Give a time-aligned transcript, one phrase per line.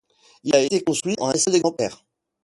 [0.43, 2.03] Il a été construit à un seul exemplaire.